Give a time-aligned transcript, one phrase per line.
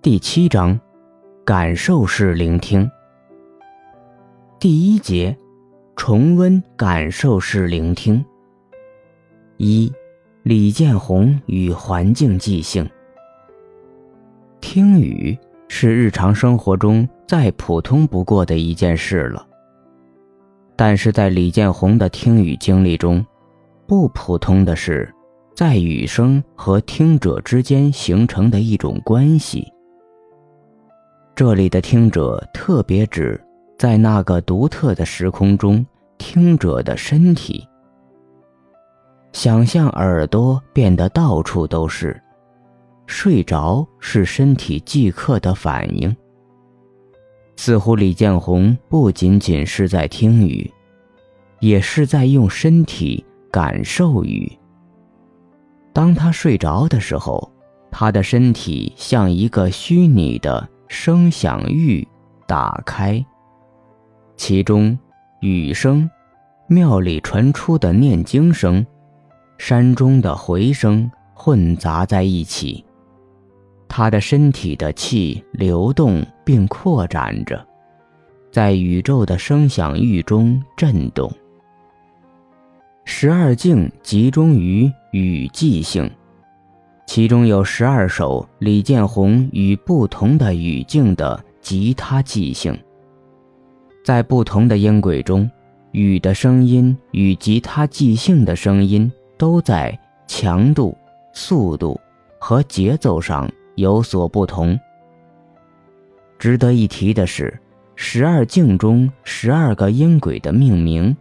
[0.00, 0.78] 第七章，
[1.44, 2.88] 感受式聆听。
[4.60, 5.36] 第一节，
[5.96, 8.24] 重温感受式聆听。
[9.56, 9.92] 一，
[10.44, 12.88] 李建宏与环境即兴。
[14.60, 15.36] 听雨
[15.66, 19.44] 是日常生活中再普通不过的一件事了，
[20.76, 23.26] 但是在李建宏的听雨经历中，
[23.84, 25.12] 不普通的是，
[25.56, 29.66] 在雨声和听者之间形成的一种关系。
[31.38, 33.40] 这里的听者特别指
[33.78, 35.86] 在那个独特的时空中
[36.18, 37.64] 听者的身体。
[39.32, 42.20] 想象耳朵变得到处都是，
[43.06, 46.12] 睡着是身体即刻的反应。
[47.54, 50.68] 似乎李建宏不仅仅是在听雨，
[51.60, 54.50] 也是在用身体感受雨。
[55.92, 57.48] 当他睡着的时候，
[57.92, 60.68] 他的身体像一个虚拟的。
[60.88, 62.06] 声响域
[62.46, 63.24] 打开，
[64.36, 64.98] 其中
[65.40, 66.08] 雨声、
[66.66, 68.84] 庙里传出的念经声、
[69.58, 72.84] 山中的回声混杂在一起。
[73.86, 77.66] 他的身体的气流动并扩展着，
[78.50, 81.30] 在宇宙的声响域中震动。
[83.04, 86.10] 十二境集中于雨季性。
[87.08, 92.78] 其中有十二首李建宏与不同的语境的吉他即兴，
[94.04, 95.50] 在不同的音轨中，
[95.92, 100.94] 雨的声音与吉他即兴的声音都在强度、
[101.32, 101.98] 速度
[102.38, 104.78] 和节奏上有所不同。
[106.38, 107.58] 值得一提的是，
[107.96, 111.16] 十二境中十二个音轨的命名，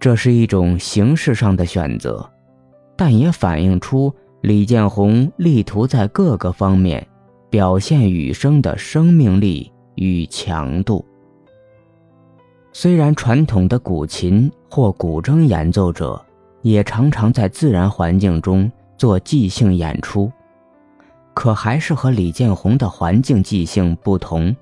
[0.00, 2.26] 这是一种形式上的选择，
[2.96, 4.10] 但也反映出。
[4.44, 7.06] 李建宏力图在各个方面
[7.48, 11.02] 表现雨声的生命力与强度。
[12.70, 16.22] 虽然传统的古琴或古筝演奏者
[16.60, 20.30] 也常常在自然环境中做即兴演出，
[21.32, 24.54] 可还是和李建宏的环境即兴不同。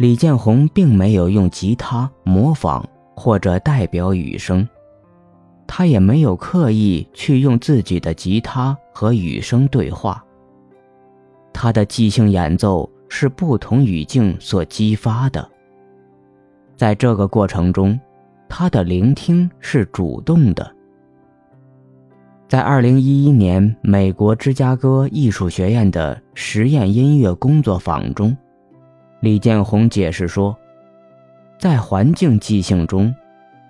[0.00, 2.84] 李建宏并没有用吉他模仿
[3.14, 4.68] 或者代表雨声。
[5.72, 10.20] 他也没有刻意去用自己的吉他和雨声对话。
[11.52, 15.48] 他的即兴演奏是不同语境所激发的。
[16.76, 17.98] 在这个过程中，
[18.48, 20.74] 他的聆听是主动的。
[22.48, 28.36] 在二零一一年美国芝加哥艺术学院的实验音乐工作坊中，
[29.20, 30.56] 李建宏解释说，
[31.60, 33.14] 在环境即兴中，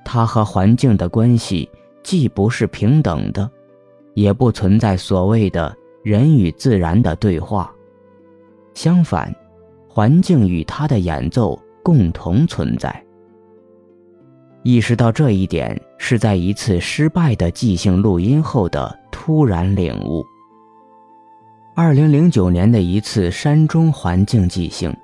[0.02, 1.68] 他和环境的关系。
[2.02, 3.50] 既不是平等的，
[4.14, 7.72] 也不存在所谓的人与自然的对话。
[8.74, 9.34] 相反，
[9.88, 13.04] 环境与他的演奏共同存在。
[14.62, 20.24] 意识到这一点，是在一次失败的即兴录音后的突然领悟。
[21.74, 24.94] 二零零九年的一次山中环境即兴，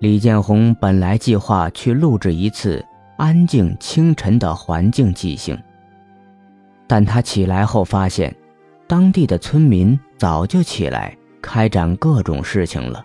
[0.00, 2.84] 李建宏本来计划去录制一次
[3.16, 5.56] 安静清晨的环境即兴。
[6.90, 8.34] 但他起来后发现，
[8.88, 13.00] 当地的村民早就起来开展各种事情了。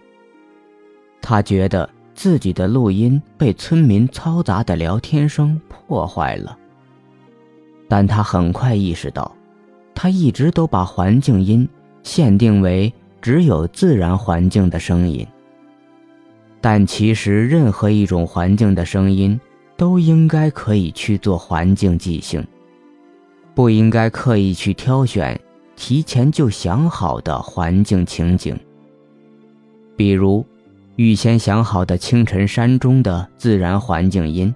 [1.22, 6.57] 他觉得自己的录音被村民嘈杂的聊天声破坏了。
[7.88, 9.31] 但他很快意识到，
[9.94, 11.69] 他一直都把环境音
[12.01, 12.91] 限定为
[13.22, 15.24] 只有自然环境的声音。
[16.59, 19.40] 但其实任何一种环境的声音
[19.78, 22.44] 都应该可以去做环境即兴。
[23.55, 25.39] 不应该刻意去挑选
[25.77, 28.59] 提前就想好的环境情景，
[29.95, 30.45] 比如
[30.97, 34.53] 预先想好的清晨山中的自然环境音。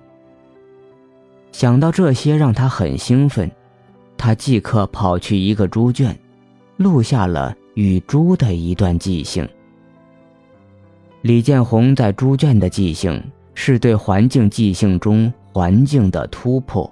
[1.54, 3.50] 想到这些，让他很兴奋，
[4.18, 6.18] 他即刻跑去一个猪圈，
[6.76, 9.48] 录下了与猪的一段即兴。
[11.22, 13.22] 李建宏在猪圈的即兴，
[13.54, 16.90] 是对环境即兴中环境的突破。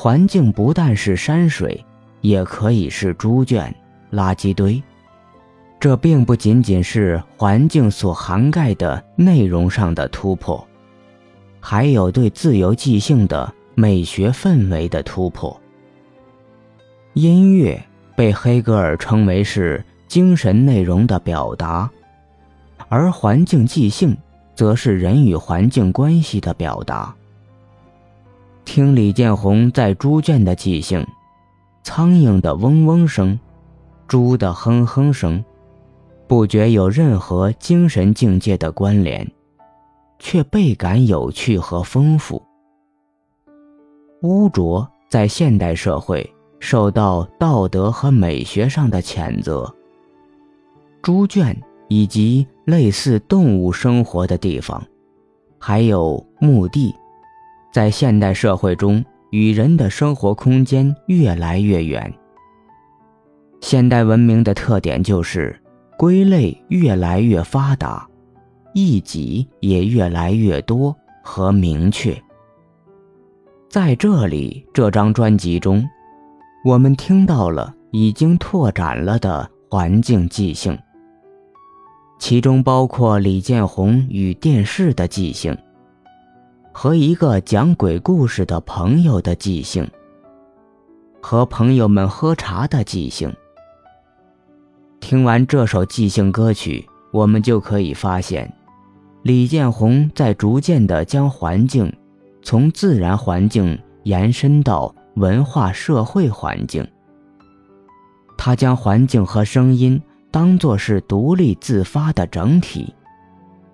[0.00, 1.84] 环境不但是山水，
[2.20, 3.74] 也可以是猪圈、
[4.12, 4.80] 垃圾堆。
[5.80, 10.64] 这并不仅仅是环境所涵盖的内容上的突破，
[11.58, 15.60] 还有对自由即兴的美学氛围的突破。
[17.14, 17.84] 音乐
[18.14, 21.90] 被黑格尔称为是精神内容的表达，
[22.88, 24.16] 而环境即兴
[24.54, 27.12] 则是人与环境关系的表达。
[28.68, 31.02] 听李建宏在猪圈的即兴，
[31.82, 33.40] 苍蝇的嗡嗡声，
[34.06, 35.42] 猪的哼哼声，
[36.26, 39.26] 不觉有任何精神境界的关联，
[40.18, 42.42] 却倍感有趣和丰富。
[44.20, 46.30] 污浊在现代社会
[46.60, 49.74] 受到道德和美学上的谴责。
[51.00, 54.86] 猪圈以及类似动物生活的地方，
[55.58, 56.94] 还有墓地，
[57.78, 62.12] 在现代社会中与人的生活空间越来越远。
[63.60, 65.56] 现代文明的特点就是
[65.96, 68.04] 归类越来越发达，
[68.74, 70.92] 异己也越来越多
[71.22, 72.20] 和明确。
[73.68, 75.88] 在这里，这张专辑中，
[76.64, 80.76] 我们听到了已经拓展了的环境即兴。
[82.18, 85.56] 其中包括李建宏与电视的即兴，
[86.80, 89.84] 和一个讲鬼故事的朋友的即兴，
[91.20, 93.34] 和朋友们喝茶的即兴。
[95.00, 98.54] 听完这首即兴歌曲，我们就可以发现，
[99.22, 101.92] 李建宏在逐渐地将环境
[102.42, 106.86] 从自然环境延伸到文化社会环境。
[108.36, 110.00] 他将环境和声音。
[110.30, 112.94] 当作是独立自发的整体，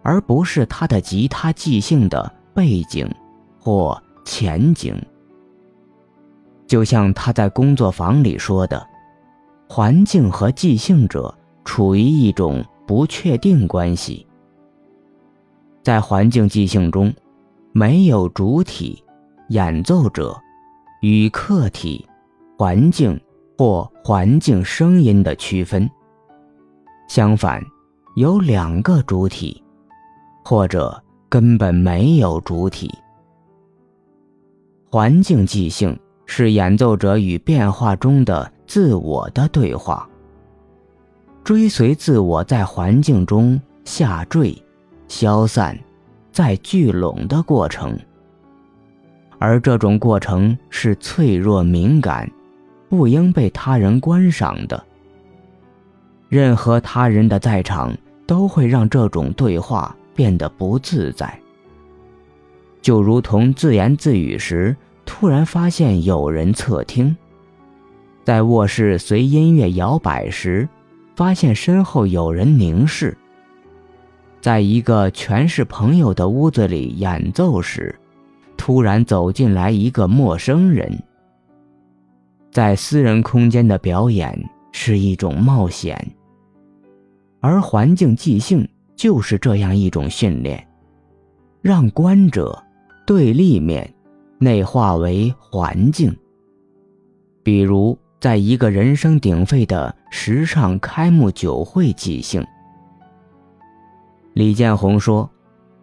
[0.02, 3.08] 而不是他的吉他即兴的背景
[3.58, 4.94] 或前景。
[6.66, 8.86] 就像他在工作坊里说的，
[9.68, 11.32] 环境和即兴者
[11.64, 14.26] 处于一种不确定关系。
[15.82, 17.12] 在环境即兴中，
[17.72, 19.04] 没有主体、
[19.48, 20.34] 演奏者
[21.02, 22.08] 与客体、
[22.56, 23.20] 环境
[23.58, 25.88] 或环境声音的区分。
[27.06, 27.62] 相反，
[28.16, 29.62] 有两个主体，
[30.42, 31.00] 或者
[31.34, 32.88] 根本没有主体。
[34.88, 40.08] 环境即兴是演奏者与变化中的自我的对话，
[41.42, 44.56] 追随自我在环境中下坠、
[45.08, 45.76] 消散、
[46.30, 47.98] 再聚拢的过程。
[49.40, 52.30] 而这种过程是脆弱敏感，
[52.88, 54.80] 不应被他人观赏的。
[56.28, 57.92] 任何他人的在场
[58.24, 61.38] 都会让这种对话变得不自在，
[62.80, 67.14] 就如同自言自语时突然发现有人侧听，
[68.24, 70.68] 在卧室随音乐摇摆时
[71.16, 73.16] 发现身后有人凝视，
[74.40, 77.94] 在一个全是朋友的屋子里演奏时，
[78.56, 81.02] 突然走进来一个陌生人。
[82.50, 84.38] 在私人空间的表演
[84.70, 85.98] 是一种冒险。
[87.40, 88.66] 而环境即兴
[88.96, 90.66] 就是这样一种训练，
[91.60, 92.62] 让观者
[93.06, 93.92] 对立面
[94.38, 96.16] 内化为环境。
[97.42, 102.42] 比如，在一个人声鼎沸的时尚开幕酒会即兴，
[104.32, 105.28] 李建宏说：“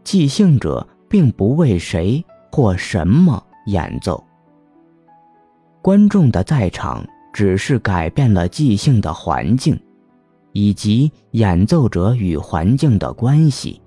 [0.03, 4.23] 即兴者并不为谁或什么演奏，
[5.81, 9.79] 观众的在场只是改变了即兴的环境。”
[10.53, 13.81] 以及演奏者与环境的关系。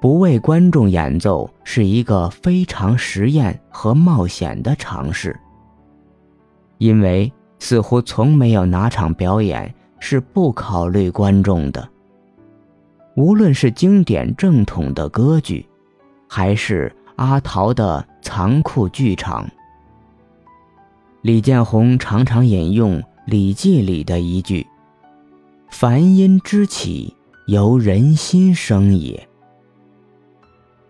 [0.00, 5.38] 不为观众演奏是一个非常实验和冒险的尝试，
[6.78, 11.86] 因为似乎从没有哪场表演是不考虑观众的。
[13.14, 15.66] 无论是经典正统的歌剧，
[16.26, 19.46] 还是阿陶的残酷剧场，
[21.20, 24.66] 李建宏常常引用《礼记》里的一句。
[25.70, 27.14] 凡因之起，
[27.46, 29.28] 由人心生也。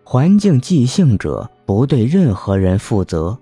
[0.03, 3.37] 环境即兴者不对任何人负责，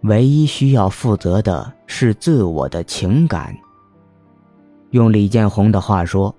[0.00, 3.56] 唯一需要负责的是自我的情感。
[4.90, 6.34] 用李建宏的话说，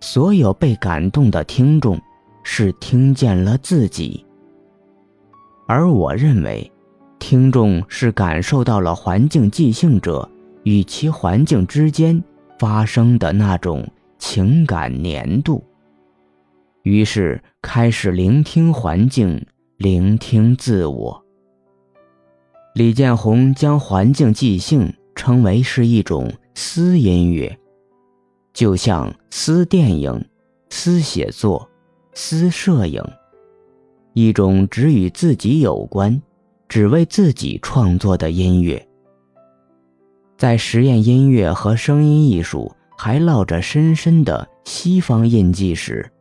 [0.00, 2.00] 所有被感动的听众
[2.44, 4.24] 是听见了自己，
[5.66, 6.70] 而我认为，
[7.18, 10.30] 听众是感受到了环境即兴者
[10.62, 12.22] 与其环境之间。
[12.64, 13.86] 发生的那种
[14.18, 15.62] 情感粘度，
[16.82, 19.44] 于是开始聆听环境，
[19.76, 21.22] 聆听自我。
[22.74, 27.54] 李建宏将环境即兴称为是一种私音乐，
[28.54, 30.26] 就像私电影、
[30.70, 31.68] 私写作、
[32.14, 33.04] 私摄影，
[34.14, 36.18] 一种只与自己有关、
[36.66, 38.88] 只为自己创作的音乐。
[40.44, 46.12] 在实验音乐和声音艺术还烙着深深的西方印记时，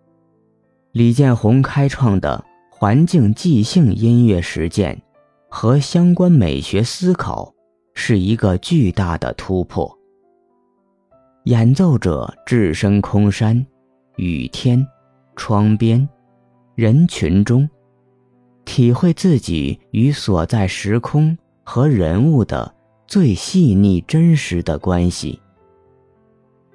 [0.93, 4.97] 李建宏开创的环境即兴音乐实践
[5.49, 7.53] 和相关美学思考
[7.95, 9.93] 是一个巨大的突破。
[11.43, 13.65] 演奏者置身空山、
[14.15, 14.87] 雨天、
[15.35, 16.07] 窗边、
[16.75, 17.69] 人群中，
[18.63, 22.73] 体会自己与所在时空和人物的
[23.13, 25.39] 最细腻真实的关系，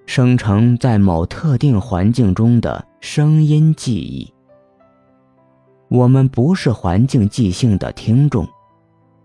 [0.07, 4.33] 生成在某特定环境中的声音记忆。
[5.89, 8.47] 我们不是环境即兴的听众，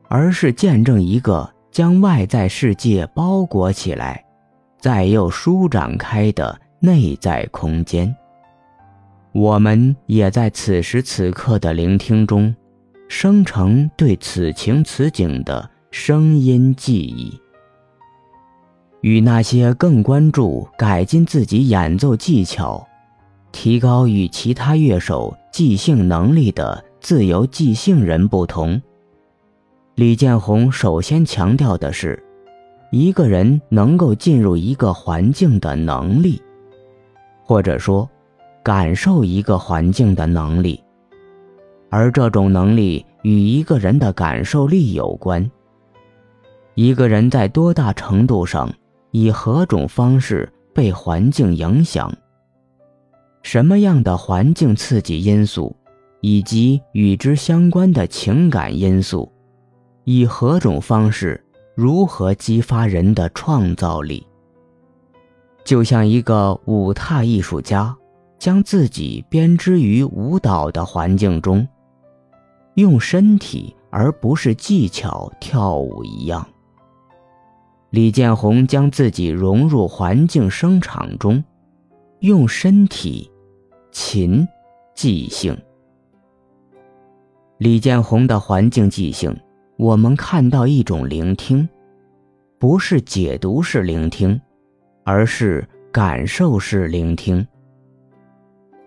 [0.08, 4.26] 而是见证一个将外在世界包裹起来。
[4.80, 8.12] 再又舒展开的内在空间，
[9.34, 12.56] 我们也在此时此刻的聆听中，
[13.08, 17.40] 生成对此情此景的声音记忆。
[19.02, 22.84] 与那些更关注改进自己演奏技巧、
[23.52, 28.82] 提高与其他乐手即兴能力的自由即兴人不同，
[29.94, 32.22] 李建宏首先强调的是。
[32.92, 36.42] 一个人能够进入一个环境的能力，
[37.44, 38.10] 或者说，
[38.64, 40.84] 感受一个环境的能力，
[41.92, 45.48] 而这种能力与一个人的感受力有关。
[46.76, 48.72] 一个人在多大程度上
[49.12, 52.12] 以何种方式被环境影响，
[53.44, 55.76] 什么样的环境刺激因素，
[56.22, 59.32] 以及与之相关的情感因素，
[60.04, 61.40] 以何种方式。
[61.76, 64.24] 如何激发人的创造力？
[65.66, 67.98] 就像一个舞踏艺术家
[68.38, 71.68] 将自己编织于舞蹈的环境中，
[72.76, 76.48] 用身体而不是技巧跳舞一样。
[77.94, 81.44] 李建宏将自己融入环境声场中，
[82.22, 83.30] 用身体
[83.92, 84.48] 琴
[84.96, 85.56] 即兴。
[87.60, 89.32] 李建宏的环境即兴。
[89.78, 91.70] 我们看到一种聆听，
[92.58, 94.42] 不是解读式聆听，
[95.04, 97.46] 而是感受式聆听。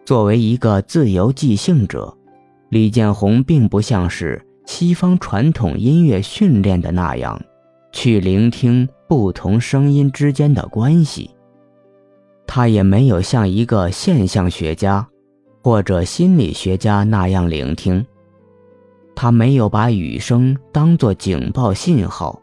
[0.05, 2.13] 作为一个自由即兴者，
[2.71, 7.41] 李建宏并不像是西方传统音乐训练的那样，
[7.93, 11.31] 去聆听不同声音之间的关系。
[12.47, 15.07] 他也没有像一个现象学家
[15.63, 18.07] 或者心理学家那样聆听。
[19.15, 22.41] 他没有把雨声当作警报信号，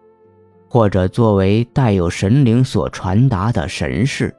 [0.68, 4.36] 或者作为带有神灵所传达的神事，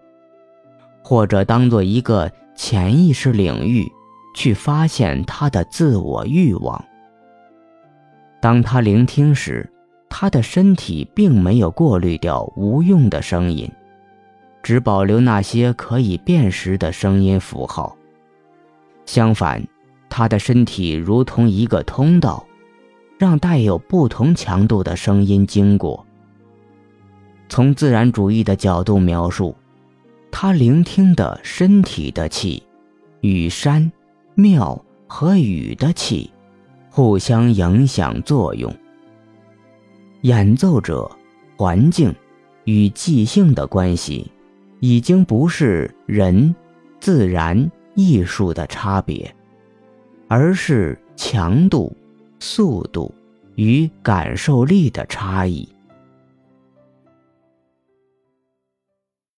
[1.02, 3.90] 或者当做一个潜意识领域
[4.34, 6.84] 去发现他的自我欲望。
[8.42, 9.72] 当他聆听时，
[10.16, 13.68] 他的身体并没有过滤掉无用的声音，
[14.62, 17.96] 只保留那些可以辨识的声音符号。
[19.06, 19.60] 相反。
[20.08, 22.46] 他的身体如同一个通道，
[23.18, 26.06] 让带有不同强度的声音经过。
[27.48, 29.56] 从自然主义的角度描述，
[30.30, 32.62] 他聆听的身体的气，
[33.22, 33.90] 与山、
[34.36, 36.30] 庙和雨的气
[36.88, 38.72] 互相影响作用。
[40.24, 41.10] 演奏者、
[41.54, 42.10] 环境
[42.64, 44.30] 与即兴的关系，
[44.80, 46.54] 已经不是人、
[46.98, 49.30] 自然、艺术的差别。
[50.26, 51.94] 而是强度、
[52.40, 53.14] 速度
[53.56, 55.68] 与感受力的差异。